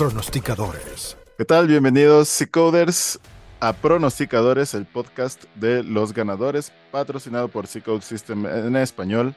[0.00, 1.18] pronosticadores.
[1.36, 1.66] ¿Qué tal?
[1.66, 3.20] Bienvenidos, Seacoders,
[3.60, 9.34] a Pronosticadores, el podcast de los ganadores, patrocinado por Seacode System en español.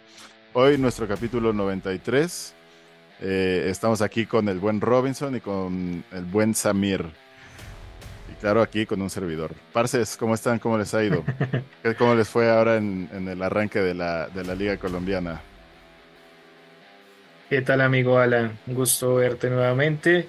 [0.53, 2.55] Hoy nuestro capítulo 93.
[3.19, 7.07] Eh, estamos aquí con el buen Robinson y con el buen Samir.
[8.31, 9.53] Y claro, aquí con un servidor.
[9.73, 10.59] Parces, ¿cómo están?
[10.59, 11.25] ¿Cómo les ha ido?
[11.97, 15.41] ¿Cómo les fue ahora en, en el arranque de la, de la Liga Colombiana?
[17.53, 18.57] ¿Qué tal amigo Alan?
[18.65, 20.27] Un gusto verte nuevamente.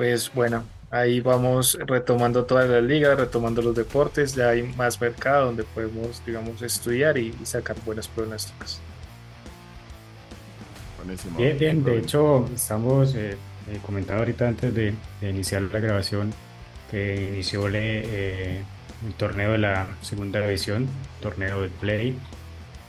[0.00, 5.44] Pues bueno, ahí vamos retomando toda la liga, retomando los deportes, ya hay más mercado
[5.44, 8.80] donde podemos, digamos, estudiar y, sacar buenas pronósticos.
[10.96, 11.36] Buenísimo.
[11.36, 13.36] Bien, bien, de hecho estamos eh,
[13.68, 16.32] eh, comentando ahorita antes de, iniciar la grabación
[16.90, 18.62] que inició eh,
[19.06, 20.88] el torneo de la segunda división,
[21.20, 22.16] torneo de play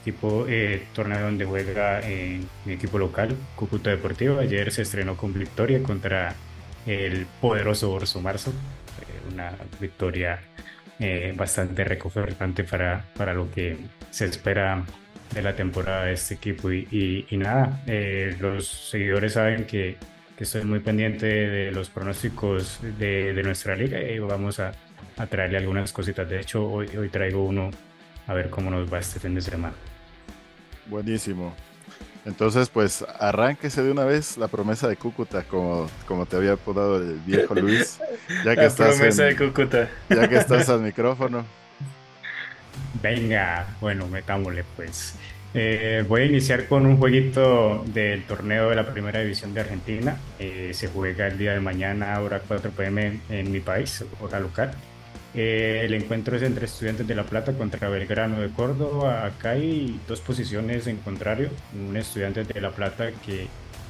[0.04, 4.38] tipo eh, torneo donde juega eh, mi equipo local, Cúcuta Deportivo.
[4.38, 6.34] Ayer se estrenó con victoria contra
[6.86, 10.40] el poderoso Orso Marzo, eh, una victoria
[10.98, 13.76] eh, bastante reconfortante para, para lo que
[14.10, 14.84] se espera
[15.34, 16.70] de la temporada de este equipo.
[16.70, 17.82] Y, y, nada,
[18.40, 19.96] los seguidores saben que,
[20.36, 24.72] que, estoy muy pendiente de los pronósticos de, de nuestra liga y vamos a,
[25.16, 26.28] a traerle algunas cositas.
[26.28, 27.70] De hecho, hoy, hoy traigo uno
[28.26, 29.74] a ver cómo nos va este fin de semana.
[30.86, 31.54] Buenísimo.
[32.24, 36.98] Entonces, pues arránquese de una vez la promesa de Cúcuta, como, como te había apodado
[36.98, 37.98] el viejo Luis.
[38.44, 39.90] Ya que la promesa de Cúcuta.
[40.08, 41.44] Ya que estás al micrófono.
[43.02, 45.14] Venga, bueno, metámosle pues.
[45.54, 50.16] Eh, voy a iniciar con un jueguito del torneo de la Primera División de Argentina.
[50.38, 54.72] Eh, se juega el día de mañana, hora 4 pm en mi país, hora local.
[55.34, 59.24] Eh, el encuentro es entre Estudiantes de La Plata contra Belgrano de Córdoba.
[59.26, 61.48] Acá hay dos posiciones en contrario.
[61.74, 63.46] Un Estudiante de La Plata que,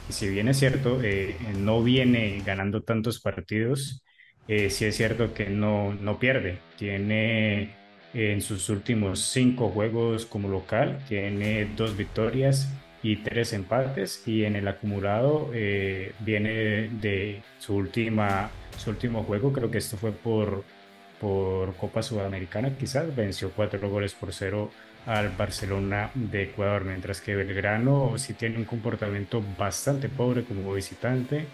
[0.08, 4.02] si bien es cierto, eh, no viene ganando tantos partidos,
[4.48, 6.58] eh, sí es cierto que no, no pierde.
[6.78, 7.74] Tiene
[8.14, 12.68] en sus últimos cinco juegos como local, tiene dos victorias
[13.02, 14.22] y tres empates.
[14.26, 15.50] Y en el acumulado
[16.20, 20.64] viene de su, última, su último juego, creo que esto fue por
[21.22, 24.70] por Copa Sudamericana, quizás venció cuatro goles por cero
[25.06, 31.46] al Barcelona de Ecuador, mientras que Belgrano sí tiene un comportamiento bastante pobre como visitante,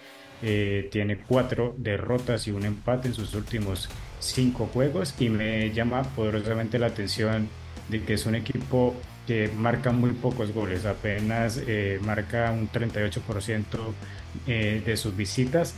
[0.42, 3.90] eh, tiene cuatro derrotas y un empate en sus últimos
[4.20, 7.48] cinco juegos y me llama poderosamente la atención
[7.90, 8.94] de que es un equipo
[9.26, 13.62] que marca muy pocos goles, apenas eh, marca un 38%
[14.46, 15.74] eh, de sus visitas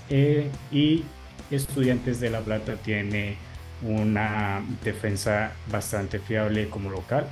[0.70, 1.02] y
[1.50, 3.36] Estudiantes de La Plata tiene
[3.82, 7.26] una defensa bastante fiable como local,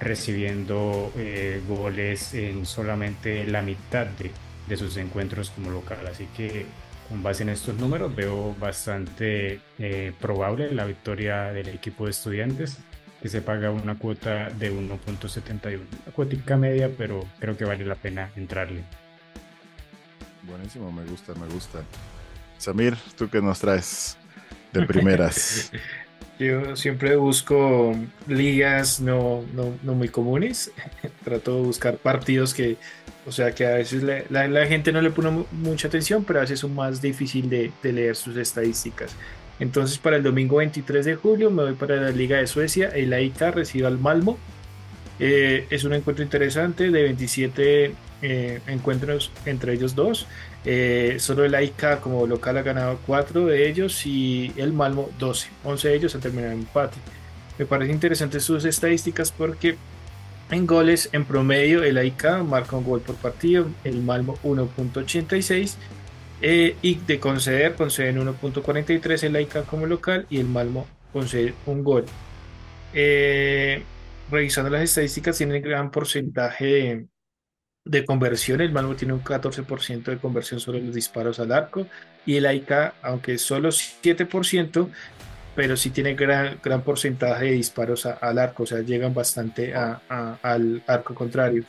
[0.00, 4.30] recibiendo eh, goles en solamente la mitad de,
[4.68, 6.06] de, sus encuentros como local.
[6.06, 6.66] Así que
[7.08, 12.78] con base en estos números veo bastante eh, probable la victoria del equipo de estudiantes
[13.22, 15.74] que se paga una cuota de 1.71.
[15.76, 18.84] Una cuotica media, pero creo que vale la pena entrarle.
[20.42, 21.82] Buenísimo, me gusta, me gusta.
[22.58, 24.18] Samir, ¿tú qué nos traes?
[24.74, 25.72] De primeras.
[26.38, 27.94] Yo siempre busco
[28.26, 30.72] ligas no, no, muy comunes.
[31.24, 32.76] Trato de buscar partidos que,
[33.24, 36.60] o sea, que a veces la, gente no le pone mucha atención, pero a veces
[36.60, 39.14] son más difícil de, leer sus estadísticas.
[39.60, 42.88] Entonces, para el domingo 23 de julio me voy para la Liga de Suecia.
[42.88, 44.36] El AIK recibe al Malmo.
[45.20, 50.26] Eh, es un encuentro interesante de 27 eh, encuentros entre ellos dos.
[50.64, 55.48] Eh, solo el AIK como local ha ganado 4 de ellos y el Malmo 12.
[55.62, 56.96] 11 de ellos han terminado en empate.
[57.58, 59.76] Me parece interesante sus estadísticas porque
[60.50, 65.74] en goles en promedio el AIK marca un gol por partido, el Malmo 1.86
[66.40, 71.84] eh, y de conceder conceden 1.43 el AIK como local y el Malmo concede un
[71.84, 72.06] gol.
[74.34, 77.06] Revisando las estadísticas tiene gran porcentaje
[77.84, 78.60] de conversión.
[78.60, 81.86] El Malmo tiene un 14% de conversión sobre los disparos al arco
[82.26, 82.72] y el AIK,
[83.02, 84.88] aunque solo 7%,
[85.54, 90.82] pero sí tiene gran, gran porcentaje de disparos al arco, o sea, llegan bastante al
[90.86, 91.64] arco contrario.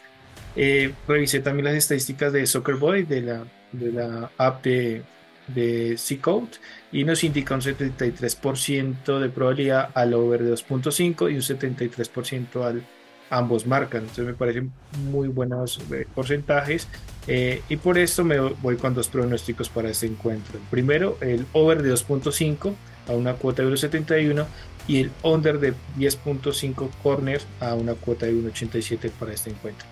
[0.56, 5.04] Eh, revisé también las estadísticas de Soccer Boy, de la, de la app de,
[5.48, 6.58] de C-Code,
[6.92, 12.84] y nos indica un 73% de probabilidad al over de 2.5 y un 73% al
[13.30, 14.02] ambos marcan.
[14.02, 14.72] Entonces me parecen
[15.10, 16.88] muy buenos eh, porcentajes.
[17.28, 20.60] Eh, y por esto me voy con dos pronósticos para este encuentro.
[20.70, 22.74] primero, el over de 2.5
[23.08, 24.46] a una cuota de 1.71
[24.88, 29.88] y el under de 10.5 corners a una cuota de 1.87 para este encuentro.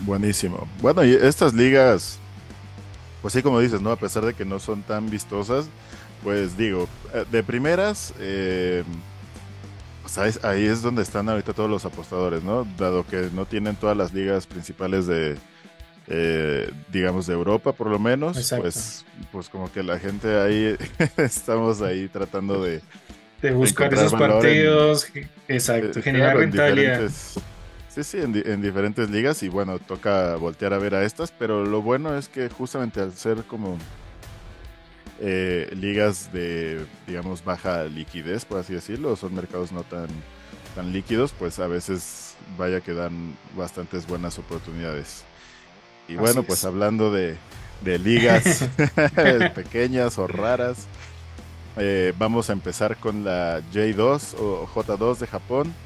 [0.00, 0.68] Buenísimo.
[0.80, 2.18] Bueno, y estas ligas
[3.24, 3.90] pues sí, como dices, ¿no?
[3.90, 5.64] A pesar de que no son tan vistosas,
[6.22, 8.84] pues digo, eh, de primeras, eh,
[10.02, 12.68] pues ahí es donde están ahorita todos los apostadores, ¿no?
[12.76, 15.36] Dado que no tienen todas las ligas principales de,
[16.08, 20.76] eh, digamos, de Europa, por lo menos, pues, pues como que la gente ahí,
[21.16, 22.82] estamos ahí tratando de...
[23.40, 25.10] De buscar esos partidos,
[25.48, 27.10] exacto, generar rentabilidad.
[27.94, 31.80] Sí, sí, en, diferentes ligas y bueno, toca voltear a ver a estas, pero lo
[31.80, 33.78] bueno es que justamente al ser como
[35.20, 40.08] eh, ligas de, digamos, baja liquidez, por así decirlo, son mercados no tan,
[40.74, 45.22] tan líquidos, pues a veces vaya que dan bastantes buenas oportunidades.
[46.08, 47.36] Y bueno, pues hablando de,
[47.82, 48.68] de ligas
[49.54, 50.88] pequeñas o raras,
[51.76, 55.83] eh, vamos a empezar con la J2 o J2 de Japón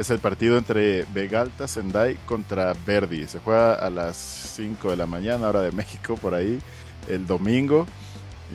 [0.00, 3.26] es el partido entre Vegalta Sendai contra Verdi.
[3.26, 6.58] Se juega a las 5 de la mañana, hora de México, por ahí,
[7.06, 7.86] el domingo.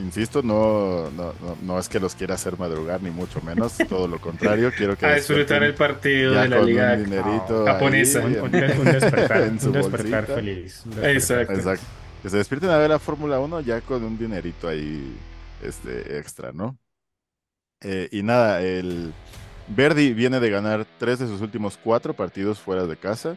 [0.02, 1.32] Insisto, no, no,
[1.62, 4.72] no, es que los quiera hacer madrugar, ni mucho menos, todo lo contrario.
[4.76, 6.98] Quiero que a disfrutar el partido de la liga
[7.64, 8.24] japonesa.
[8.24, 10.82] un, despertar, un despertar feliz.
[11.00, 11.54] Exacto.
[11.54, 11.86] Exacto.
[12.22, 15.16] Que se despierten a ver la Fórmula 1 ya con un dinerito ahí
[15.62, 16.76] este, extra, ¿no?
[17.82, 19.14] Eh, y nada, el,
[19.68, 23.36] Verdi viene de ganar tres de sus últimos cuatro partidos fuera de casa.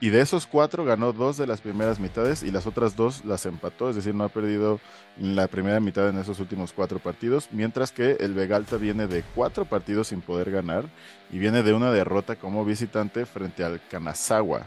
[0.00, 3.46] Y de esos cuatro ganó dos de las primeras mitades y las otras dos las
[3.46, 4.80] empató, es decir, no ha perdido
[5.16, 9.64] la primera mitad en esos últimos cuatro partidos, mientras que el Vegalta viene de cuatro
[9.64, 10.86] partidos sin poder ganar
[11.30, 14.66] y viene de una derrota como visitante frente al Kanazawa.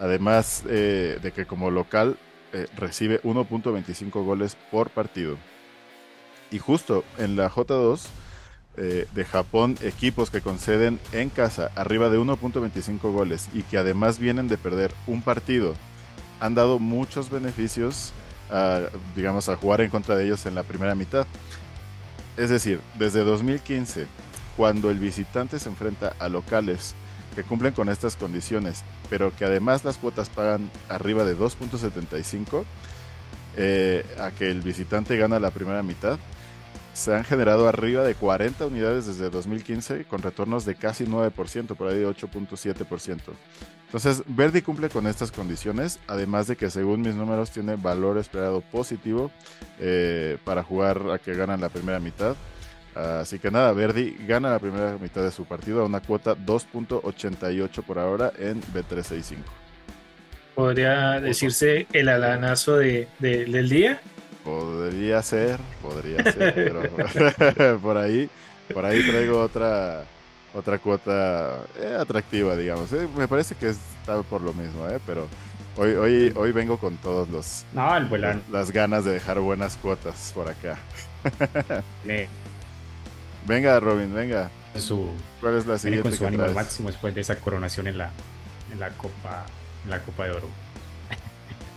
[0.00, 2.16] Además eh, de que como local
[2.52, 5.36] eh, recibe 1.25 goles por partido.
[6.50, 8.00] Y justo en la J2
[8.76, 14.18] eh, de Japón equipos que conceden en casa arriba de 1.25 goles y que además
[14.18, 15.74] vienen de perder un partido
[16.40, 18.12] han dado muchos beneficios
[18.50, 18.80] a,
[19.14, 21.26] digamos a jugar en contra de ellos en la primera mitad.
[22.38, 24.06] Es decir desde 2015
[24.56, 26.94] cuando el visitante se enfrenta a locales
[27.34, 32.64] que cumplen con estas condiciones pero que además las cuotas pagan arriba de 2.75
[33.58, 36.18] eh, a que el visitante gana la primera mitad
[36.92, 41.88] se han generado arriba de 40 unidades desde 2015 con retornos de casi 9%, por
[41.88, 43.20] ahí de 8.7%.
[43.86, 48.62] Entonces, Verdi cumple con estas condiciones, además de que según mis números tiene valor esperado
[48.62, 49.30] positivo
[49.78, 52.34] eh, para jugar a que ganan la primera mitad.
[52.94, 57.82] Así que nada, Verdi gana la primera mitad de su partido a una cuota 2.88
[57.82, 59.36] por ahora en B365.
[60.54, 64.00] Podría decirse el alanazo de, del día.
[64.44, 68.28] Podría ser, podría ser, pero por ahí,
[68.72, 70.04] por ahí traigo otra
[70.54, 72.92] otra cuota eh, atractiva, digamos.
[72.92, 75.28] Eh, me parece que está por lo mismo, eh, pero
[75.76, 77.98] hoy, hoy, hoy vengo con todos los, no,
[78.50, 80.78] las ganas de dejar buenas cuotas por acá.
[83.46, 84.50] Venga, Robin, venga.
[84.76, 85.10] Su,
[85.40, 86.08] ¿Cuál es la siguiente?
[86.08, 88.10] Con su ánimo máximo después de esa coronación en la,
[88.72, 89.44] en la Copa,
[89.84, 90.48] en la Copa de Oro.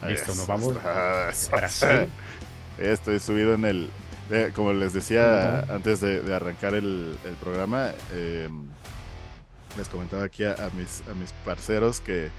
[0.08, 2.08] Listo, nos vamos a Brasil.
[2.78, 3.90] Estoy subido en el.
[4.32, 8.50] Eh, como les decía antes de, arrancar el, programa, eh,
[9.78, 12.30] les comentaba aquí a, mis, a mis parceros que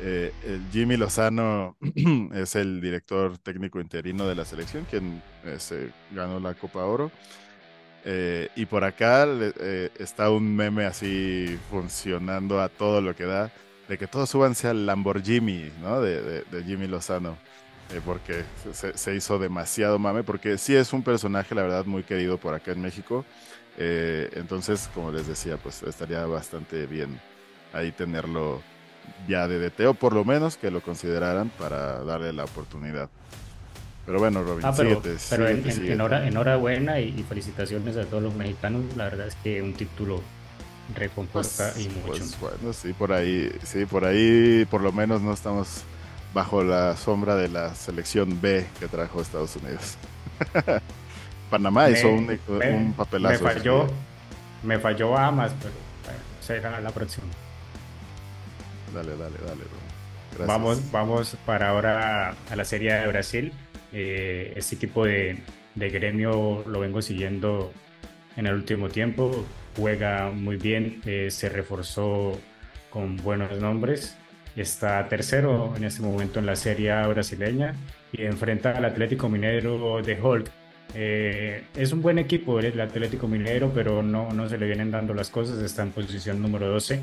[0.00, 1.76] eh, el Jimmy Lozano
[2.34, 5.22] es el director técnico interino de la selección, quien
[5.58, 7.10] se ganó la Copa Oro.
[8.56, 9.26] y por acá
[9.98, 13.52] está un meme así funcionando a todo lo que da,
[13.86, 16.00] de que todos súbanse al Lamborghini, ¿no?
[16.00, 17.36] de Jimmy Lozano.
[17.90, 18.44] Eh, porque
[18.94, 22.72] se, hizo demasiado mame, porque sí es un personaje, la verdad, muy querido por acá
[22.72, 23.24] en México.
[23.76, 27.20] Eh, entonces, como les decía, pues estaría bastante bien
[27.72, 28.62] ahí tenerlo
[29.28, 33.10] ya de DT, o por lo menos que lo consideraran para darle la oportunidad.
[34.06, 38.84] Pero bueno, Robin, ah, pero, pero enhorabuena y, felicitaciones a todos los mexicanos.
[38.96, 40.20] La verdad es que un título
[40.94, 42.08] recompensa pues, y mucho.
[42.08, 45.84] Pues, bueno, sí, por ahí, sí, por ahí por lo menos no estamos
[46.34, 49.96] bajo la sombra de la selección B que trajo Estados Unidos.
[51.50, 53.44] Panamá hizo un, papelazo.
[53.44, 53.86] Me falló,
[54.64, 55.72] me falló Amas, pero
[56.04, 57.28] bueno, será la próxima.
[58.92, 60.46] Dale, dale, dale.
[60.46, 63.52] Vamos, vamos para ahora a la Serie de Brasil.
[63.92, 65.40] Eh, este equipo de,
[65.76, 67.72] de gremio lo vengo siguiendo
[68.36, 69.44] en el último tiempo.
[69.76, 72.36] Juega muy bien, eh, se reforzó
[72.90, 74.16] con buenos nombres
[74.60, 77.74] está tercero en este momento en la Serie brasileña
[78.12, 80.50] y enfrenta al Atlético Minero de Hulk.
[80.94, 85.12] Eh, es un buen equipo el Atlético Minero, pero no, no se le vienen dando
[85.14, 85.58] las cosas.
[85.58, 87.00] Está en posición número 12.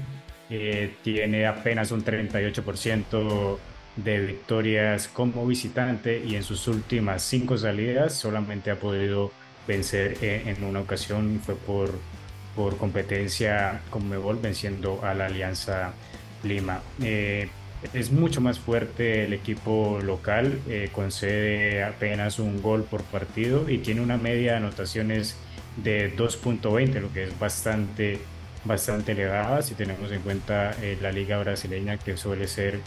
[0.49, 3.57] Eh, tiene apenas un 38%
[3.95, 9.31] de victorias como visitante y en sus últimas cinco salidas solamente ha podido
[9.67, 11.91] vencer eh, en una ocasión, fue por,
[12.55, 15.93] por competencia con Mebol venciendo a la Alianza
[16.43, 16.81] Lima.
[17.01, 17.49] Eh,
[17.93, 23.79] es mucho más fuerte el equipo local, eh, concede apenas un gol por partido y
[23.79, 25.35] tiene una media de anotaciones
[25.77, 28.19] de 2.20, lo que es bastante,
[28.65, 32.79] bastante elevada si tenemos en cuenta la liga brasileña que suele ser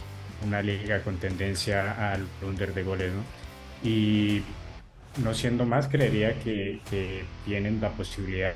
[0.45, 3.11] una liga con tendencia al under de goles.
[3.83, 4.41] Y
[5.23, 6.79] no siendo más, creería que,
[7.45, 8.53] tienen la posibilidad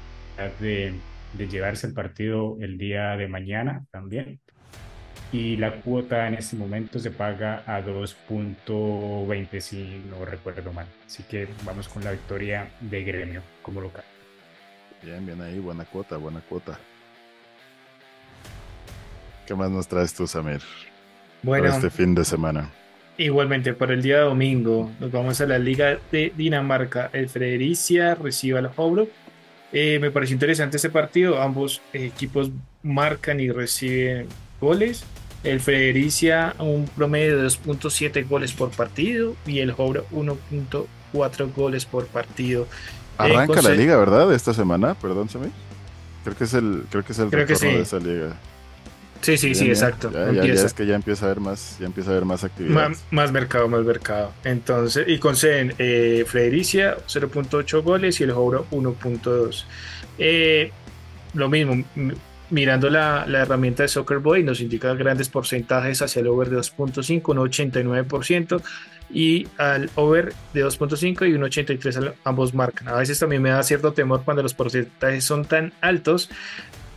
[0.59, 0.93] de,
[1.37, 4.39] llevarse el partido el día de mañana también.
[5.31, 10.87] Y la cuota en este momento se paga a 2.20 si no recuerdo mal.
[11.05, 14.03] Así que vamos con la victoria de Gremio como local.
[15.03, 16.79] Bien, bien ahí, buena cuota, buena cuota.
[19.45, 20.61] ¿Qué más nos traes tú, Samir?
[21.41, 22.69] Bueno, este fin de semana.
[23.17, 27.09] Igualmente, por el día domingo nos vamos a la Liga de Dinamarca.
[27.13, 29.07] El Fredericia recibe al Hobro.
[29.71, 31.41] Eh, me pareció interesante este partido.
[31.41, 32.49] Ambos equipos
[32.81, 34.27] marcan y reciben
[34.61, 35.03] goles.
[35.43, 42.07] El Fredericia un promedio de 2.7 goles por partido y el Hobro 1.4 goles por
[42.07, 42.63] partido.
[42.63, 42.67] Eh,
[43.17, 44.33] Arranca la liga, ¿verdad?
[44.33, 45.51] Esta semana, perdón, Samir.
[46.23, 48.35] Creo que es el, creo que es el retorno de esa liga.
[49.21, 50.11] Sí, sí, sí, exacto.
[50.11, 52.91] Ya, es que ya empieza a haber más, ya empieza a haber más actividad.
[53.11, 54.31] Más, mercado, más mercado.
[54.45, 59.65] Entonces, y conceden eh, Fredericia 0.8 goles y el Jouro 1.2.
[60.19, 60.71] Eh,
[61.33, 61.83] lo mismo,
[62.49, 66.57] mirando la, la, herramienta de Soccer Boy, nos indica grandes porcentajes hacia el over de
[66.57, 68.61] 2.5, un 89%,
[69.11, 72.89] y al over de 2.5 y un 83 ambos marcan.
[72.89, 76.29] A veces también me da cierto temor cuando los porcentajes son tan altos,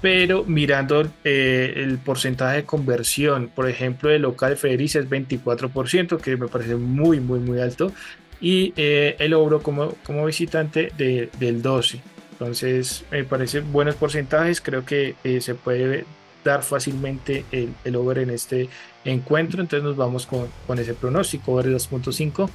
[0.01, 6.37] pero mirando eh, el porcentaje de conversión, por ejemplo, el local Federici es 24%, que
[6.37, 7.93] me parece muy, muy, muy alto,
[8.41, 12.01] y eh, el Obro como, como visitante de, del 12%.
[12.43, 16.05] Entonces, me parecen buenos porcentajes, creo que eh, se puede
[16.43, 18.69] dar fácilmente el, over en este
[19.05, 22.51] encuentro, entonces nos vamos con, con ese pronóstico, over 2.5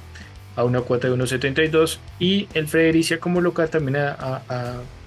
[0.56, 4.42] a una cuota de 1.72 y el Fredericia como local también a,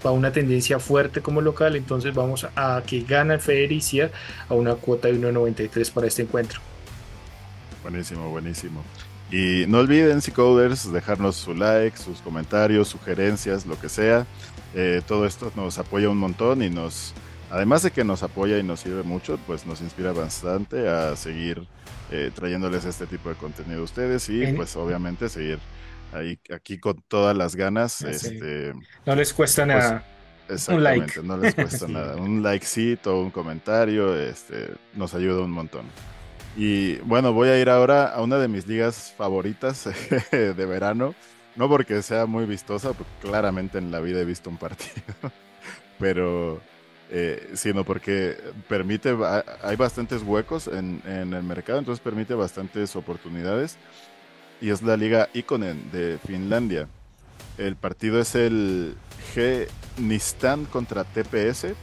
[0.04, 4.10] a, una tendencia fuerte como local, entonces vamos a, que gana el Fredericia
[4.50, 6.60] a una cuota de 1.93 para este encuentro.
[7.84, 8.84] Buenísimo, buenísimo.
[9.32, 14.26] Y no olviden, Coders, dejarnos su like, sus comentarios, sugerencias, lo que sea.
[14.76, 17.14] Eh, todo esto nos apoya un montón y nos,
[17.50, 21.66] además de que nos apoya y nos sirve mucho, pues nos inspira bastante a seguir
[22.12, 25.60] eh, trayéndoles este tipo de contenido a ustedes y pues obviamente seguir
[26.12, 28.02] ahí aquí con todas las ganas.
[28.02, 28.74] Este,
[29.06, 30.06] no les cuesta pues, nada.
[30.50, 32.18] Exactamente, no les cuesta nada.
[32.18, 35.86] Un likecito, un comentario, este, nos ayuda un montón.
[36.55, 39.89] Y bueno, voy a ir ahora a una de mis ligas favoritas
[40.31, 41.15] de verano.
[41.55, 45.03] No porque sea muy vistosa, porque claramente en la vida he visto un partido.
[46.00, 46.62] Pero
[47.13, 48.38] eh, sino porque
[48.70, 49.13] permite,
[49.63, 53.77] hay bastantes huecos en, el mercado, entonces permite bastantes oportunidades.
[54.62, 56.88] Y es la Liga Ikonen de Finlandia.
[57.58, 58.96] El partido es el
[59.34, 61.74] Genistan contra TPS.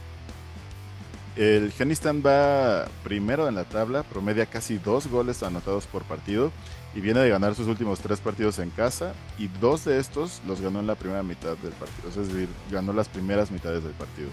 [1.39, 6.51] El Genistan va primero en la tabla, promedia casi dos goles anotados por partido
[6.93, 10.59] y viene de ganar sus últimos tres partidos en casa y dos de estos los
[10.59, 14.27] ganó en la primera mitad del partido, es decir, ganó las primeras mitades del partido.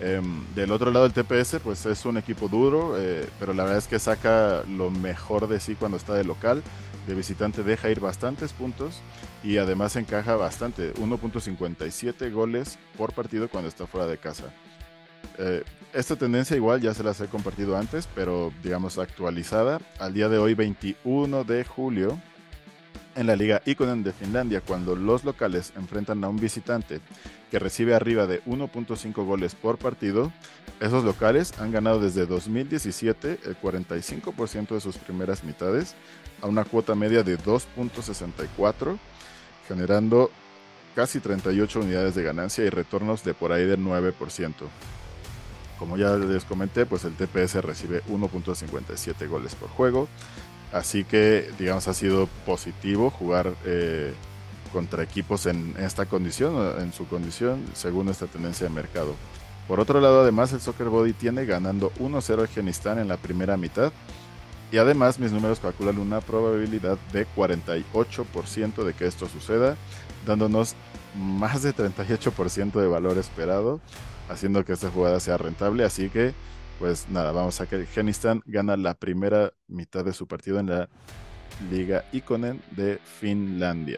[0.00, 3.78] Em, del otro lado, el TPS, pues es un equipo duro, eh, pero la verdad
[3.78, 6.64] es que saca lo mejor de sí cuando está de local.
[7.06, 9.02] De visitante deja ir bastantes puntos
[9.44, 14.46] y además encaja bastante, 1.57 goles por partido cuando está fuera de casa.
[15.38, 15.62] Eh,
[15.92, 19.80] esta tendencia igual ya se las he compartido antes, pero digamos actualizada.
[19.98, 22.18] Al día de hoy, 21 de julio,
[23.14, 27.00] en la Liga Ikonen de Finlandia, cuando los locales enfrentan a un visitante
[27.50, 30.32] que recibe arriba de 1.5 goles por partido,
[30.80, 35.94] esos locales han ganado desde 2017 el 45% de sus primeras mitades
[36.42, 38.98] a una cuota media de 2.64,
[39.68, 40.30] generando
[40.96, 44.52] casi 38 unidades de ganancia y retornos de por ahí del 9%.
[45.84, 50.08] Como ya les comenté, pues el TPS recibe 1.57 goles por juego,
[50.72, 54.14] así que digamos ha sido positivo jugar eh,
[54.72, 59.14] contra equipos en esta condición, en su condición, según esta tendencia de mercado.
[59.68, 63.92] Por otro lado, además, el Soccer Body tiene ganando 1-0 Afganistán en la primera mitad.
[64.72, 69.76] Y además, mis números calculan una probabilidad de 48% de que esto suceda,
[70.24, 70.76] dándonos
[71.14, 73.80] más de 38% de valor esperado,
[74.28, 75.84] haciendo que esta jugada sea rentable.
[75.84, 76.32] Así que
[76.78, 80.88] pues nada, vamos a que Afganistán gana la primera mitad de su partido en la
[81.70, 83.96] Liga Iconen de Finlandia.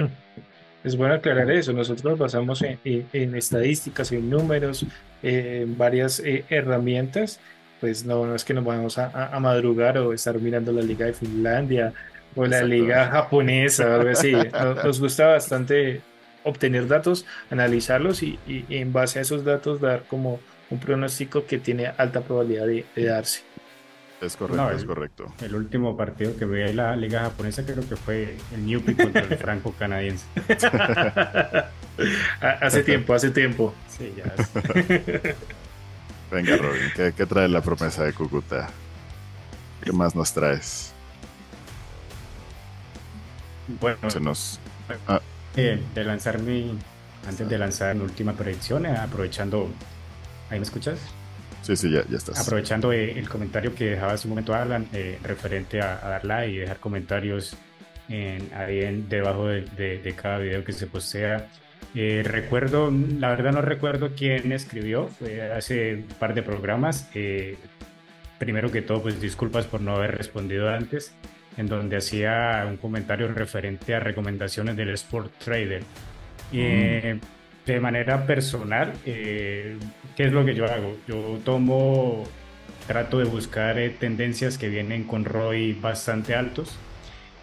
[0.84, 1.72] Es bueno aclarar eso.
[1.72, 4.86] Nosotros nos basamos en, estadísticas, en números,
[5.22, 7.40] en varias eh, herramientas.
[7.80, 11.12] Pues no, no es que nos vayamos a, madrugar o estar mirando la Liga de
[11.12, 11.92] Finlandia
[12.34, 14.32] o la Liga japonesa o algo así.
[14.84, 16.02] Nos, gusta bastante
[16.46, 21.88] obtener datos, analizarlos y, en base a esos datos dar como un pronóstico que tiene
[21.98, 23.42] alta probabilidad de darse.
[24.20, 25.34] Es correcto, es correcto.
[25.42, 29.22] El último partido que vi en la liga japonesa creo que fue el Newpi contra
[29.22, 30.24] el franco canadiense.
[32.40, 33.74] hace tiempo, hace tiempo.
[33.88, 34.32] Sí, ya.
[36.30, 38.68] Venga, Robin, ¿qué, trae la promesa de Cúcuta?
[39.82, 40.92] ¿Qué más nos traes?
[43.80, 44.58] Bueno, se nos.
[45.06, 45.20] Ah.
[45.56, 46.78] Eh, de lanzar mi.
[47.26, 49.68] Antes de lanzar mi última predicción, eh, aprovechando.
[50.50, 50.98] ¿Ahí me escuchas?
[51.66, 52.38] Sí, sí, ya, ya estás.
[52.38, 56.52] Aprovechando eh, el comentario que dejaba hace un momento Alan, eh, referente a, dar like
[56.52, 57.56] y dejar comentarios
[58.08, 61.48] en, ahí en, debajo de, cada video que se postea.
[61.92, 67.08] Eh, recuerdo, la verdad no recuerdo quién escribió, fue hace un par de programas.
[68.38, 71.14] primero que todo, pues disculpas por no haber respondido antes,
[71.56, 75.82] en donde hacía un comentario referente a recomendaciones del Sport Trader.
[76.52, 77.20] Mm
[77.66, 79.76] de manera personal, eh,
[80.16, 80.96] ¿qué es lo que yo hago?
[81.08, 82.24] Yo tomo,
[82.86, 86.78] trato de buscar eh, tendencias que vienen con ROI bastante altos.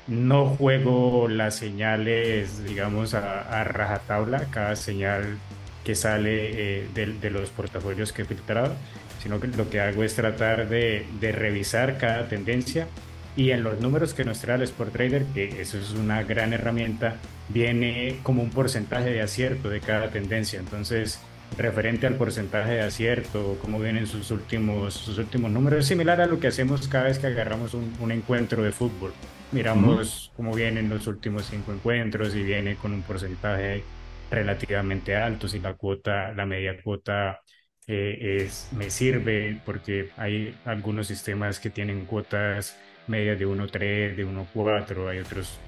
[0.08, 5.38] No juego las señales, digamos, a, rajatabla, cada señal
[5.84, 8.74] que sale eh, de, los portafolios que he filtrado,
[9.22, 12.88] sino que lo que hago es tratar de, de revisar cada tendencia
[13.36, 16.54] y en los números que nos trae el Sport Trader, que eso es una gran
[16.54, 17.18] herramienta,
[17.50, 20.60] viene como un porcentaje de acierto de cada tendencia.
[20.60, 21.20] Entonces,
[21.58, 26.28] referente al porcentaje de acierto, cómo vienen sus últimos, sus últimos números, es similar a
[26.28, 29.14] lo que hacemos cada vez que agarramos un, encuentro de fútbol.
[29.52, 33.84] Miramos cómo vienen los últimos cinco encuentros y viene con un porcentaje
[34.32, 35.48] relativamente alto.
[35.48, 37.40] Si la cuota, la media cuota
[37.88, 44.26] eh, es, me sirve porque hay algunos sistemas que tienen cuotas medias de 1.3, de
[44.26, 45.60] 1.4, hay otros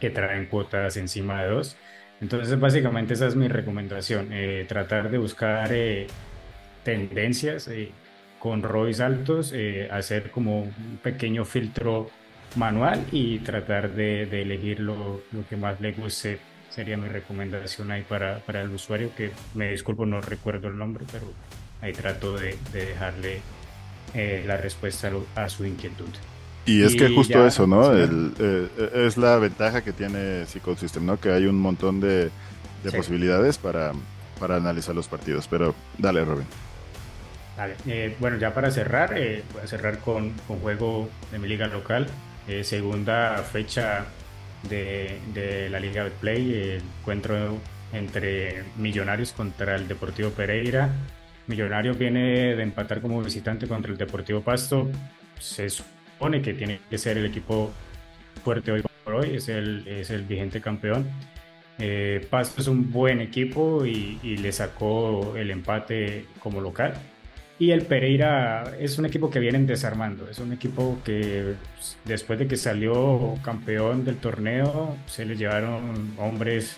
[0.00, 1.76] que traen cuotas encima de 2.
[2.20, 6.08] Entonces, básicamente esa es mi recomendación, eh, tratar de buscar eh,
[6.84, 7.92] tendencias eh,
[8.38, 9.52] con ROIs altos,
[9.90, 12.08] hacer como un pequeño filtro
[12.56, 16.38] manual y tratar de, elegir lo, que más le guste.
[16.70, 21.04] Sería mi recomendación ahí para, para el usuario, que me disculpo, no recuerdo el nombre,
[21.10, 21.26] pero
[21.80, 23.40] ahí trato de, dejarle
[24.46, 26.10] la respuesta a su inquietud.
[26.68, 27.92] Y es que justo eso, ¿no?
[27.92, 28.68] El, eh,
[29.06, 31.18] es la ventaja que tiene System, ¿no?
[31.18, 32.30] Que hay un montón de,
[32.94, 33.92] posibilidades para,
[34.38, 35.48] para analizar los partidos.
[35.48, 36.46] Pero dale, Robin.
[37.56, 37.74] Vale.
[37.86, 41.66] Eh, bueno, ya para cerrar, eh, voy a cerrar con, con juego de mi liga
[41.66, 42.06] local.
[42.62, 44.06] segunda fecha
[44.68, 46.80] de, de la Liga Play.
[47.00, 47.58] encuentro
[47.92, 50.90] entre Millonarios contra el Deportivo Pereira.
[51.46, 54.88] Millonarios viene de empatar como visitante contra el Deportivo Pasto.
[55.38, 55.70] Se
[56.18, 57.70] supone que tiene que ser el equipo
[58.42, 61.06] fuerte hoy por hoy, es el, es el vigente campeón.
[61.78, 66.94] Eh, Pasto es un buen equipo y, le sacó el empate como local.
[67.60, 71.54] Y el Pereira es un equipo que vienen desarmando, es un equipo que
[72.04, 76.76] después de que salió campeón del torneo se le llevaron hombres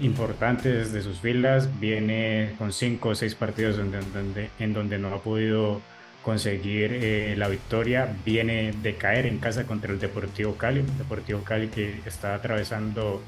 [0.00, 5.08] importantes de sus filas, viene con cinco o seis partidos en donde, en donde no
[5.14, 5.80] ha podido
[6.28, 8.06] conseguir eh, la victoria.
[8.22, 13.22] Viene de caer en casa contra el Deportivo Cali, Deportivo Cali que está atravesando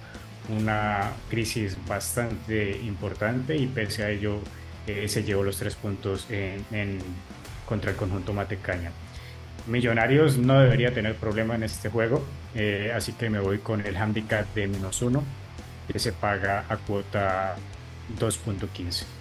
[0.50, 4.40] una crisis bastante importante y pese a ello
[4.86, 6.98] eh, se llevó los tres puntos en,
[7.64, 8.90] contra el conjunto Matecaña.
[9.66, 12.22] Millonarios no debería tener problema en este juego,
[12.54, 15.24] eh, así que me voy con el handicap de menos uno,
[15.90, 17.56] que se paga a cuota
[18.18, 19.19] 2.15.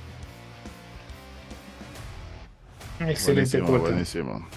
[2.99, 3.89] Excelente cuota.
[3.89, 4.47] Buenísimo.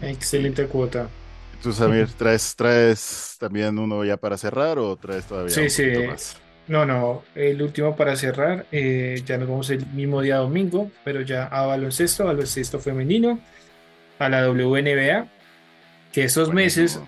[0.00, 1.08] Excelente cuota.
[1.62, 6.06] ¿Tú, Samir, traes, traes también uno ya para cerrar o traes todavía sí, sí.
[6.06, 6.36] más?
[6.68, 11.22] No, no, el último para cerrar, eh, ya nos vamos el mismo día domingo, pero
[11.22, 13.40] ya a baloncesto, baloncesto femenino,
[14.18, 15.28] a la WNBA,
[16.12, 17.00] que esos meses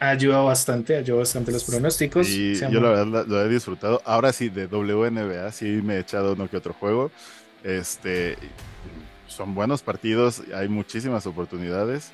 [0.00, 2.28] ha ayudado bastante, ayudado bastante los pronósticos.
[2.28, 4.02] Y yo la verdad lo he disfrutado.
[4.04, 7.12] Ahora sí, de WNBA sí me he echado uno que otro juego.
[7.62, 8.36] Este,
[9.34, 12.12] son buenos partidos, hay muchísimas oportunidades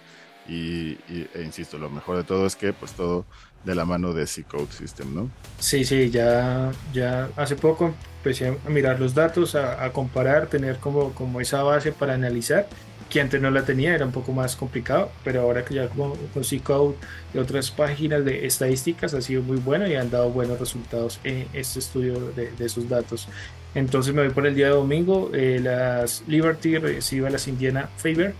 [0.49, 3.25] y, e insisto, lo mejor de todo es que pues todo
[3.65, 5.31] de la mano de C-Code System, ¿no?
[5.59, 11.13] Sí, sí, ya, ya hace poco empecé a mirar los datos, a, comparar, tener como,
[11.13, 12.69] como esa base para analizar
[13.11, 16.17] que antes no la tenía, era un poco más complicado, pero ahora que ya con,
[16.29, 16.95] con C-Code
[17.35, 21.47] y otras páginas de estadísticas ha sido muy bueno y han dado buenos resultados en
[21.53, 23.29] este estudio de, de esos datos.
[23.75, 27.89] Entonces me voy por el día de domingo, eh, las Liberty recibe a las Indiana
[27.97, 28.33] Favor.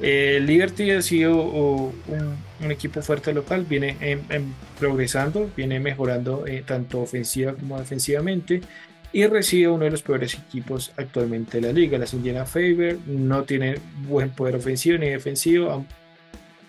[0.00, 1.94] Eh, Liberty ha sido un,
[2.70, 8.60] equipo fuerte local, viene en, en progresando, viene mejorando eh, tanto ofensiva como defensivamente
[9.12, 11.96] y recibe uno de los peores equipos actualmente de la liga.
[11.96, 13.76] Las Indiana Favor no tienen
[14.08, 15.86] buen poder ofensivo ni defensivo,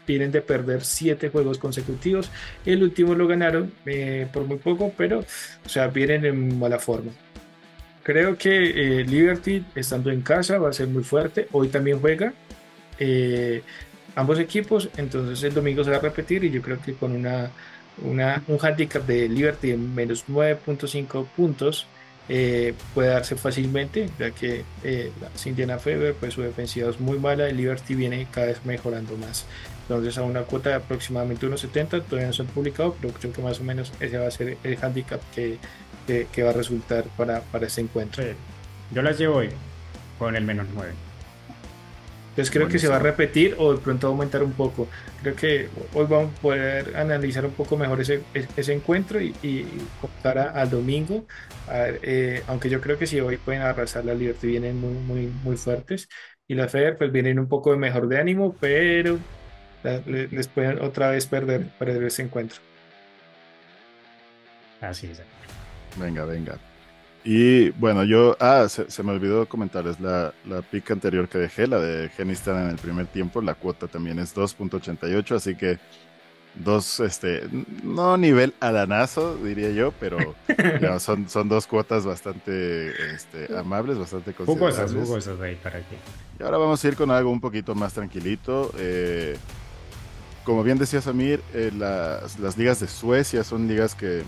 [0.05, 2.29] vienen de perder siete juegos consecutivos.
[2.63, 5.21] El último lo ganaron eh, por muy poco, pero
[5.65, 7.11] o sea, vienen en mala forma.
[8.05, 11.47] Creo que eh, Liberty, estando en casa, va a ser muy fuerte.
[11.51, 12.33] Hoy también juega
[12.99, 13.63] eh,
[14.13, 17.49] ambos equipos, entonces el domingo se va a repetir y yo creo que con una,
[18.03, 21.87] una un handicap de Liberty en menos 9.5 puntos
[22.29, 25.77] eh, puede darse fácilmente, ya que eh, la
[26.19, 29.45] pues su defensiva es muy mala, el Liberty viene cada vez mejorando más.
[29.83, 33.41] Entonces a una cuota de aproximadamente 1.70, todavía no se han publicado, pero creo que
[33.41, 35.57] más o menos ese va a ser el handicap que,
[36.05, 38.23] que, que va a resultar para, para ese encuentro.
[38.23, 38.29] Sí.
[38.91, 39.49] Yo las llevo hoy
[40.17, 40.93] con el menos 9.
[42.35, 44.89] Entonces creo que se va a repetir o de pronto aumentar un poco.
[45.21, 49.65] Creo que hoy vamos a poder analizar un poco mejor ese, ese encuentro y, y
[50.01, 51.25] contar al domingo.
[51.69, 54.93] A ver, eh, aunque yo creo que sí, hoy pueden arrasar la Liberty, vienen muy,
[54.95, 56.09] muy, muy fuertes.
[56.45, 59.17] Y la Feder pues vienen un poco de mejor de ánimo, pero
[60.05, 62.59] les pueden otra vez perder, perder ese encuentro.
[64.81, 65.21] Así es.
[65.97, 66.57] Venga, venga.
[67.23, 71.65] Y bueno, yo, ah, se, se me olvidó comentarles la, la pick anterior que dejé,
[71.65, 75.79] la de Genistan en el primer tiempo, la cuota también es 2.88, así que
[76.53, 77.43] dos, este,
[77.83, 80.17] no nivel alanazo, diría yo, pero
[80.79, 84.77] digamos, son, son dos cuotas bastante este, amables, bastante considerables.
[84.77, 85.95] Jugosas, jugosas ahí para aquí.
[86.39, 88.71] Y ahora vamos a ir con algo un poquito más tranquilito.
[88.77, 89.35] Eh,
[90.43, 94.23] como bien decía Samir, eh, las, las ligas de Suecia son ligas que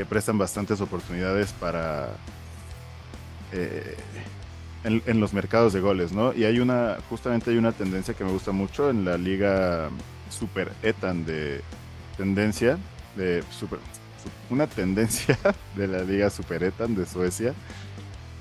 [0.00, 2.08] que prestan bastantes oportunidades para
[3.52, 3.98] eh,
[4.82, 6.32] en, en, los mercados de goles, ¿no?
[6.32, 9.90] Y hay una, justamente hay una tendencia que me gusta mucho en la liga
[10.30, 11.60] Super Etan de
[12.16, 12.78] tendencia,
[13.14, 13.78] de super,
[14.48, 15.38] una tendencia
[15.76, 17.52] de la liga Super Etan de Suecia,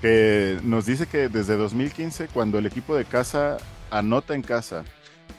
[0.01, 3.57] que nos dice que desde 2015, cuando el equipo de casa
[3.91, 4.85] anota en casa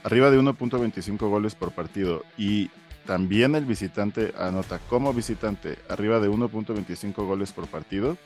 [0.04, 2.70] arriba de 1.25 goles por partido y
[3.06, 8.16] también el visitante anota como visitante arriba de 1.25 goles por partido.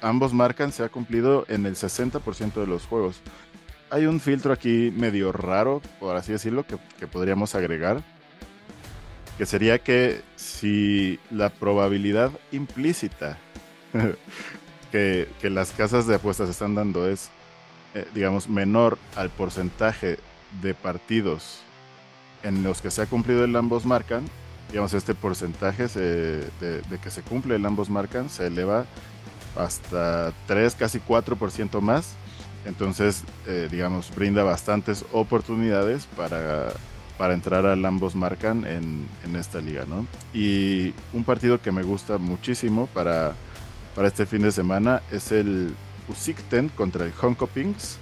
[0.00, 3.20] Ambos marcan se ha cumplido en el 60% de los juegos.
[3.90, 8.02] Hay un filtro aquí medio raro, por así decirlo, que, que podríamos agregar,
[9.36, 13.38] que sería que si la probabilidad implícita
[14.92, 17.30] que, que, las casas de apuestas están dando es,
[17.94, 20.18] eh, digamos, menor al porcentaje
[20.62, 21.62] de partidos
[22.42, 24.24] en los que se ha cumplido el ambos marcan,
[24.70, 28.86] digamos, este porcentaje de, que se cumple el ambos marcan se eleva
[29.56, 32.14] hasta 3, casi 4% más.
[32.64, 36.68] Entonces, eh, digamos, brinda bastantes oportunidades para,
[37.16, 40.06] para entrar al ambos marcan en, en, esta liga, ¿no?
[40.34, 43.32] Y un partido que me gusta muchísimo para,
[43.94, 45.74] para este fin de semana es el
[46.08, 47.98] Usikten contra el Honkopings.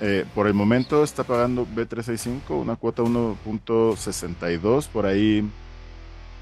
[0.00, 4.88] Eh, por el momento está pagando B365 una cuota 1.62.
[4.88, 5.48] Por ahí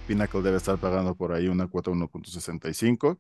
[0.06, 3.18] Pinnacle debe estar pagando por ahí una cuota 1.65.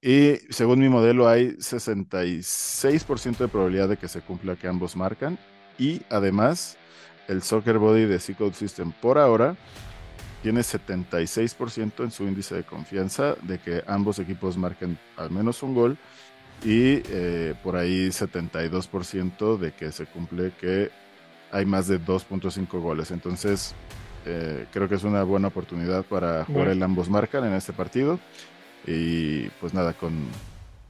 [0.00, 5.38] Y según mi modelo hay 66% de probabilidad de que se cumpla que ambos marcan.
[5.78, 6.78] Y además
[7.28, 9.56] el Soccer Body de C-Code System por ahora
[10.42, 15.74] tiene 76% en su índice de confianza de que ambos equipos marquen al menos un
[15.74, 15.98] gol
[16.64, 20.90] y eh, por ahí 72% de que se cumple que
[21.52, 23.10] hay más de 2.5 goles.
[23.10, 23.74] Entonces,
[24.24, 28.18] eh, creo que es una buena oportunidad para jugar el ambos marcan en este partido.
[28.86, 30.12] Y pues nada, con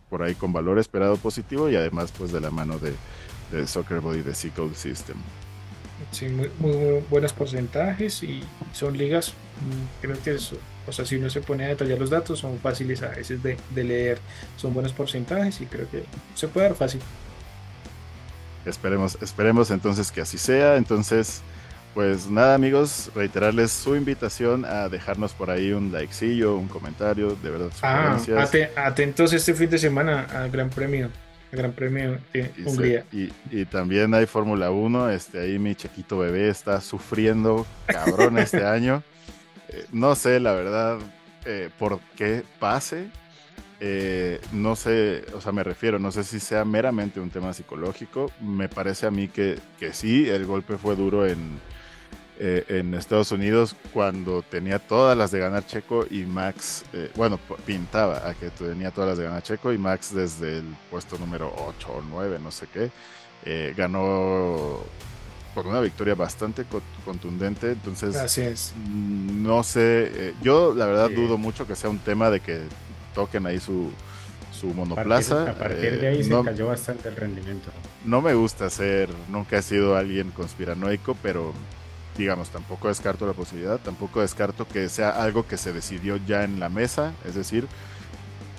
[0.09, 2.95] por ahí con valor esperado positivo y además pues de la mano de,
[3.51, 5.17] de Soccer Body de C-Code System.
[6.11, 10.53] Sí, muy, muy, buenos porcentajes y son ligas, mm, creo que es,
[10.87, 13.57] o sea, si uno se pone a detallar los datos, son fáciles a veces de,
[13.71, 14.19] de leer,
[14.57, 16.05] son buenos porcentajes y creo que
[16.35, 17.01] se puede dar fácil.
[18.67, 20.77] Esperemos, esperemos entonces que así sea.
[20.77, 21.43] Entonces,
[21.95, 27.51] pues nada amigos, reiterarles su invitación a dejarnos por ahí un likecillo, un comentario, de
[27.51, 27.71] verdad.
[27.83, 28.19] Ah,
[28.77, 31.11] atentos este fin de semana al Gran Premio.
[31.53, 33.05] Gran Premio de y Hungría.
[33.11, 38.39] Se, y, y, también hay Fórmula 1, este, ahí mi chiquito bebé está sufriendo cabrón
[38.39, 39.03] este año.
[39.69, 40.99] Eh, no sé, la verdad,
[41.45, 43.09] eh, por qué pase,
[43.79, 48.31] eh, no sé, o sea, me refiero, no sé si sea meramente un tema psicológico.
[48.41, 51.61] Me parece a mí que, que sí, el golpe fue duro en,
[52.39, 57.39] eh, en Estados Unidos cuando tenía todas las de ganar Checo y Max, eh, bueno,
[57.65, 61.53] pintaba a que tenía todas las de ganar Checo y Max desde el puesto número
[61.57, 62.91] 8 o 9, no sé qué,
[63.75, 64.81] ganó
[65.55, 66.65] por una victoria bastante
[67.05, 67.71] contundente.
[67.73, 68.75] Entonces, Así es.
[68.77, 72.61] Mm, no sé, yo la verdad dudo mucho que sea un tema de que
[73.15, 73.91] toquen ahí su,
[74.53, 75.51] su monoplaza.
[75.51, 77.71] A partir, de ahí se cayó bastante el rendimiento.
[78.05, 81.53] No me gusta ser, nunca he sido alguien conspiranoico, pero
[82.17, 86.61] digamos, tampoco descarto la posibilidad, tampoco descarto que sea algo que se decidió ya en
[86.61, 87.69] la mesa, es decir,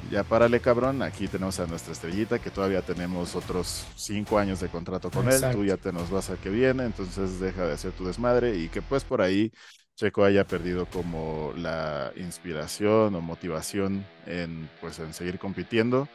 [0.09, 4.69] ya párale cabrón, aquí tenemos a nuestra estrellita que todavía tenemos otros cinco años de
[4.69, 7.91] contrato con él, tú ya te nos vas a que viene, entonces deja de hacer
[7.91, 9.51] tu desmadre y que pues por ahí
[9.95, 16.07] Checo haya perdido como la inspiración o motivación en, pues, en seguir compitiendo.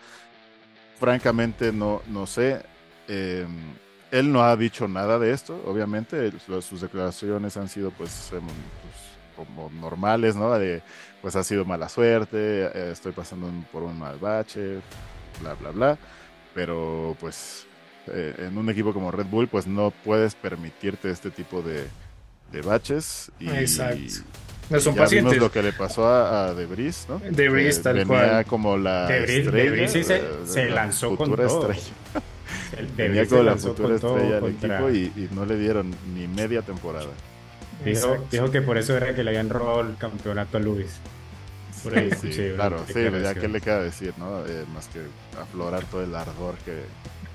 [0.98, 2.64] Francamente, no, no sé.
[3.08, 3.48] Em,
[4.12, 6.32] él no ha dicho nada de esto, obviamente.
[6.60, 8.56] sus declaraciones han sido, pues, em, pues,
[9.48, 10.56] como normales, ¿no?
[10.56, 10.82] De,
[11.20, 14.80] pues ha sido mala suerte, eh, estoy pasando por un mal bache,
[15.40, 15.98] bla, bla, bla.
[16.54, 17.66] Pero, pues,
[18.06, 21.86] eh, en un equipo como Red Bull, pues no puedes permitirte este tipo de
[22.52, 23.32] de baches.
[23.40, 24.22] Y, Exacto.
[24.70, 25.32] No son ya pacientes.
[25.32, 27.20] Vimos lo que le pasó a, Debris, ¿no?
[27.30, 28.46] Debris, tal venía cual.
[28.46, 31.70] como la Debris, estrella, Debris sí se, se lanzó con todo.
[31.72, 32.22] Estrella.
[32.96, 37.10] Venía como la futura estrella del equipo y, y, no le dieron ni media temporada.
[37.84, 41.00] Dijo, dijo, que por eso era que le habían robado el campeonato a Luis.
[41.82, 44.46] Por ahí sí, sí claro, sí, ya que le queda decir, ¿no?
[44.46, 45.00] Eh, más que
[45.40, 46.82] aflorar todo el ardor que,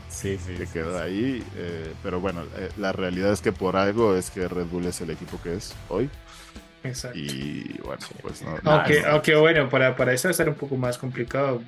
[0.10, 1.44] sí, sí, que quedó ahí.
[1.58, 5.02] Eh, pero bueno, eh, la realidad es que por algo es que Red Bull es
[5.02, 6.10] el equipo que es hoy.
[6.84, 7.18] Exacto.
[7.18, 8.58] Y bueno, pues no.
[8.64, 11.62] Aunque, aunque bueno, para, para eso va a estar un poco más complicado.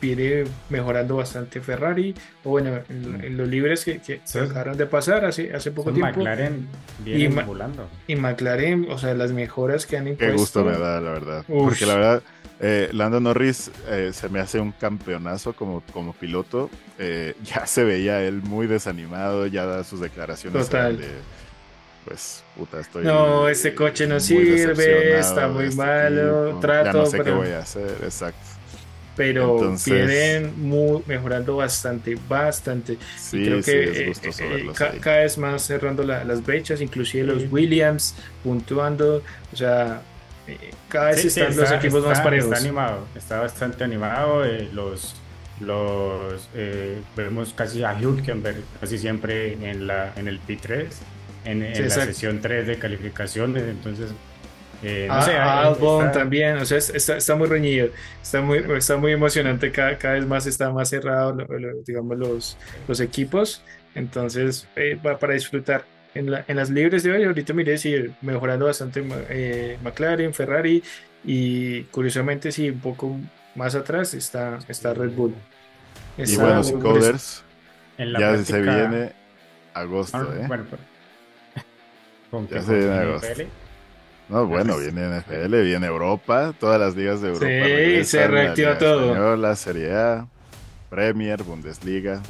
[0.00, 5.24] Viene mejorando bastante Ferrari, o bueno, en, los libres que, que se dejaron de pasar
[5.24, 6.18] hace, hace poco tiempo.
[6.18, 7.42] McLaren viene
[8.06, 10.32] y, y McLaren, o sea, las mejoras que han impuesto.
[10.32, 11.44] Qué gusto me da, la verdad.
[11.48, 12.22] Porque la verdad,
[12.58, 16.70] eh, Lando Norris eh, se me hace un campeonazo como, como piloto.
[16.98, 20.98] Eh, ya se veía él muy desanimado, ya da sus declaraciones Total.
[20.98, 21.08] de
[22.06, 27.06] pues puta estoy no ese coche no sirve está muy este malo trato ya no
[27.06, 28.38] sé qué voy a hacer exacto
[29.16, 34.90] pero Entonces, vienen muy, mejorando bastante bastante sí, creo sí, que es gustoso eh, ca
[34.90, 34.98] ahí.
[35.00, 40.02] cada vez más cerrando la, las brechas inclusive los Williams puntuando o sea
[40.46, 43.82] eh, cada vez Sí, sí, están los está- equipos más parejos Está animado, está bastante
[43.84, 44.44] animado.
[44.44, 45.16] eh, los
[45.60, 50.86] los eh, vemos casi a Hülkenberg casi siempre en la en el P3,
[51.46, 53.62] en, la sesión 3 de calificaciones.
[53.64, 54.10] Entonces,
[54.82, 55.62] eh, no Ah, sé, ah,
[56.06, 57.88] está- también, o sea, es- está, está muy reñido,
[58.22, 62.16] está muy, está muy emocionante, cada, cada vez más está más cerrado, lo- lo- digamos,
[62.18, 62.58] los,
[62.88, 63.00] los
[63.94, 65.84] entonces eh, va para disfrutar.
[66.14, 70.82] En, la- en las libres de hoy, ahorita miré, sí, mejorando bastante eh, McLaren, Ferrari,
[71.24, 73.18] y curiosamente, sí, un poco
[73.54, 75.34] más atrás está, está Red Bull.
[76.18, 77.00] y Está bueno si por eso.
[77.00, 77.44] coders
[77.98, 79.12] en la ya se práctica- viene
[79.74, 80.82] agosto eh bueno, pero-
[82.30, 83.26] ¿con Ya se viene ¿Con agosto.
[84.28, 88.78] No bueno viene NFL viene Europa todas las ligas de Europa Sí, regresan, se reactiva
[88.78, 89.04] todo.
[89.12, 90.26] Española, Serie A
[90.90, 92.22] Premier Bundesliga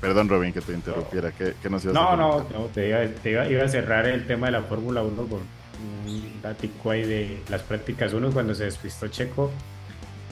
[0.00, 2.98] perdón Robin que te interrumpiera ¿qué, qué nos ibas a No, no, no, te, iba,
[3.22, 7.02] te iba- iba a cerrar el tema de la Fórmula 1 con un datico ahí
[7.04, 9.50] de las prácticas 1 cuando se despistó Checo.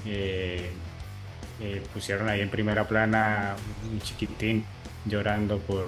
[0.06, 0.70] eh,
[1.60, 3.54] eh, pusieron ahí en primera plana
[3.90, 4.64] un chiquitín
[5.06, 5.86] llorando por,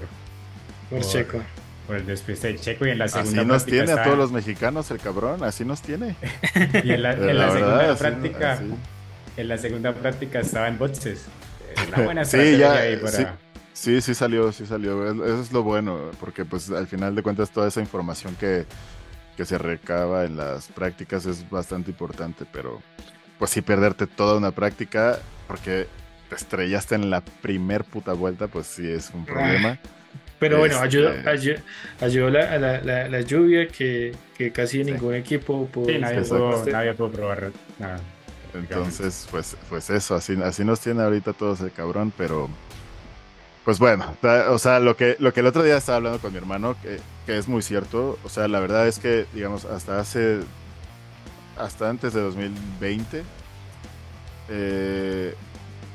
[0.89, 1.41] Por por- Checo.
[1.87, 4.31] Por el despiste de Checo y en la segunda Así nos tiene a todos los
[4.31, 6.15] mexicanos el cabrón, así nos tiene.
[6.83, 8.73] y en la, en la La segunda verdad, práctica así.
[9.37, 11.25] en la segunda práctica estaba en boxes.
[11.89, 13.25] Una buena Sí, ya, ahí para- sí.
[13.73, 15.05] Sí, sí salió, sí salió.
[15.11, 18.65] Es- Eso es lo bueno, porque pues al final de cuentas toda esa información que,
[19.35, 22.81] que se recaba en las prácticas es bastante importante, pero
[23.37, 25.87] pues sí perderte toda una práctica porque
[26.29, 29.77] te estrellaste en la primer puta vuelta, pues sí es un problema.
[30.39, 31.61] Pero bueno, Este- ayudó, ayudó,
[32.01, 35.87] ayudó la, la, la, la lluvia que, que casi ningún equipo pudo.
[35.87, 37.99] Sí, nadie pudo, nadie pudo probar nada.
[38.53, 42.49] Entonces, pues, pues eso, así, así nos tiene ahorita todos el cabrón, pero
[43.65, 44.15] pues bueno,
[44.49, 46.99] o sea, lo que, lo que el otro día estaba hablando con mi hermano, que,
[47.25, 50.39] que es muy cierto, o sea, la verdad es que, digamos, hasta hace,
[51.57, 53.23] hasta antes de 2020,
[54.49, 55.33] eh,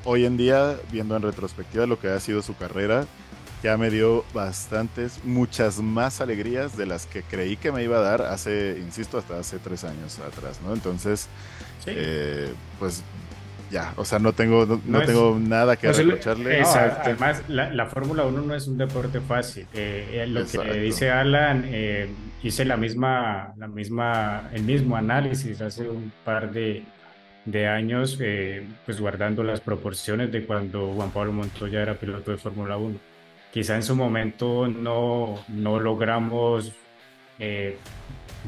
[0.04, 3.06] hoy en día, viendo en retrospectiva lo que ha sido su carrera,
[3.62, 8.00] ya me dio bastantes, muchas más alegrías de las que creí que me iba a
[8.00, 10.72] dar hace, insisto, hasta hace tres años atrás, ¿no?
[10.72, 11.28] Entonces,
[11.84, 11.92] Sí.
[11.94, 13.02] eh, pues
[13.70, 16.60] ya, o sea, no tengo, no, tengo nada que reprocharle.
[16.62, 19.66] además, la, Fórmula 1 no es un deporte fácil.
[19.72, 22.10] Eh, eh, lo que dice Alan, eh,
[22.42, 26.82] hice la misma, la misma, el mismo análisis hace un par de,
[27.44, 28.18] de años,
[28.84, 33.09] pues guardando las proporciones de cuando Juan Pablo Montoya era piloto de Fórmula 1.
[33.52, 36.72] Quizá en su momento no, no logramos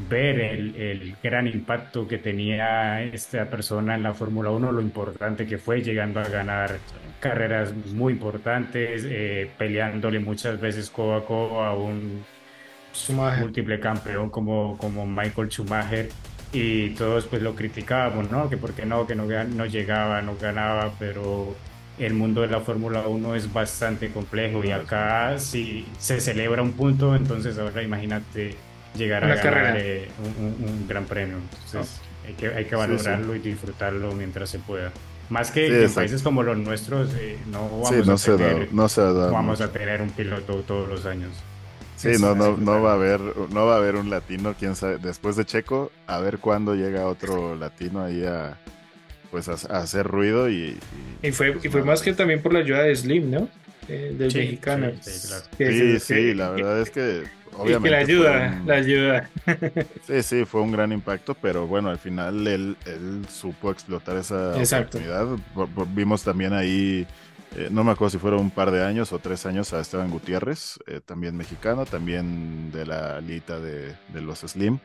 [0.09, 5.45] ver el, el, gran impacto que tenía esta persona en la Fórmula 1, lo importante
[5.45, 6.77] que fue, llegando a ganar
[7.19, 12.23] carreras muy importantes, eh, peleándole muchas veces codo a codo a un
[13.39, 16.09] múltiple campeón como, como Michael Schumacher.
[16.51, 18.47] Y todos pues lo criticábamos, ¿no?
[18.47, 21.55] Que por qué no, que no, no llegaba, no ganaba, pero
[21.99, 26.73] el mundo de la Fórmula 1 es bastante complejo y acá si se celebra un
[26.73, 28.55] punto, entonces ahora imagínate
[28.95, 31.37] llegar a ganar eh, un, gran premio.
[31.37, 34.91] Entonces hay, que, hay que valorarlo y disfrutarlo mientras se pueda.
[35.29, 38.87] Más que en países como los nuestros, eh, no vamos a tener, no
[39.31, 41.31] vamos a tener un piloto todos los años.
[41.95, 44.97] Sí, no, no, no va a haber, no va a haber un latino, quién sabe,
[44.97, 48.57] después de Checo, a ver cuándo llega otro latino ahí a
[49.33, 50.77] pues a, hacer ruido y,
[51.23, 53.49] y, fue, y fue más que también por la ayuda de Slim, ¿no?
[53.89, 54.91] Eh, del mexicano.
[55.01, 57.23] Sí, sí, la verdad es que
[57.57, 57.89] obviamente.
[57.89, 59.29] la ayuda, la ayuda.
[60.05, 64.51] sí, sí, fue un gran impacto, pero bueno, al final él, él supo explotar esa
[64.51, 65.25] oportunidad.
[65.95, 67.07] Vimos también ahí,
[67.55, 70.11] eh, no me acuerdo si fueron un par de años o tres años a Esteban
[70.11, 74.77] Gutiérrez, eh, también mexicano, también de la lita de, los Slim.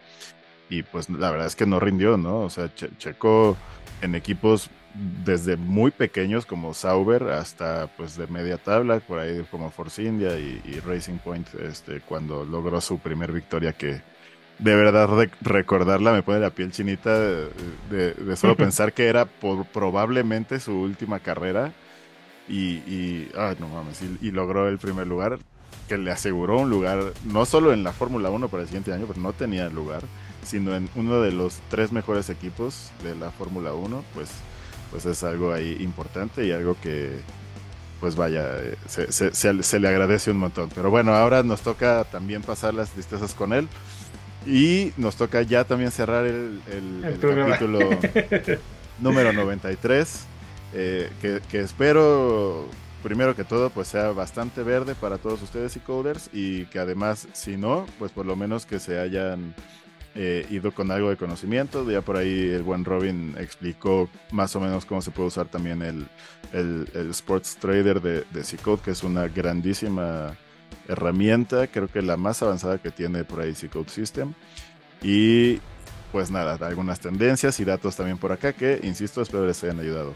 [0.71, 2.41] Y pues la verdad es que no rindió, ¿no?
[2.41, 3.57] O sea, Checo
[4.03, 4.71] en equipos
[5.25, 10.39] desde muy pequeños como Sauber hasta pues de media tabla, por ahí como Force India
[10.39, 14.01] y, Racing Point, este, cuando logró su primer victoria que
[14.59, 15.09] de verdad
[15.41, 21.73] recordarla me pone la piel chinita de, solo pensar que era probablemente su última carrera
[22.49, 25.39] y, y no mames, y, logró el primer lugar
[25.87, 29.07] que le aseguró un lugar no solo en la Fórmula 1 para el siguiente año,
[29.07, 30.03] pero no tenía lugar,
[30.45, 34.31] sino en uno de los tres mejores equipos de la Fórmula 1, pues
[34.91, 37.21] pues es algo ahí importante y algo que,
[38.01, 40.71] pues vaya, eh, se, le agradece un montón.
[40.75, 43.69] Pero bueno, ahora nos toca también pasar las tristezas con él.
[44.47, 46.61] Y nos toca ya también cerrar el,
[47.21, 47.91] capítulo
[49.01, 50.25] número 93,
[50.73, 52.67] eh, que, que, espero,
[53.03, 57.29] primero que todo, pues sea bastante verde para todos ustedes y coders, y que además,
[57.35, 59.55] si no, pues por lo menos que se hayan
[60.15, 61.89] eh, ido con algo de conocimiento.
[61.91, 65.83] Ya por ahí el buen Robin explicó más o menos cómo se puede usar también
[65.83, 66.07] el,
[66.53, 70.37] el, Sports Trader de, de C-Code, que es una grandísima
[70.89, 74.33] herramienta, creo que la más avanzada que tiene por ahí C-Code System.
[75.03, 75.61] Y
[76.11, 80.13] pues nada, algunas tendencias y datos también por acá que, insisto, espero les hayan ayudado.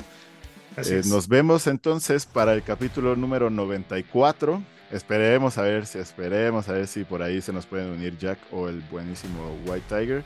[0.79, 6.75] Eh, nos vemos entonces para el capítulo número 94 Esperemos a ver si esperemos a
[6.75, 10.25] ver si por ahí se nos pueden unir Jack o el buenísimo White Tiger.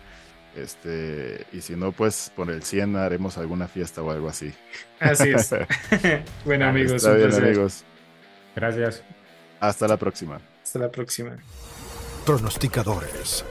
[0.56, 4.52] Este, y si no, pues por el 100 haremos alguna fiesta o algo así.
[4.98, 5.54] Así es.
[6.44, 6.94] bueno, amigos.
[6.94, 7.84] Está bien, amigos.
[8.56, 9.02] Gracias.
[9.60, 10.40] Hasta la próxima.
[10.62, 11.36] Hasta la próxima.
[12.24, 13.44] Pronosticadores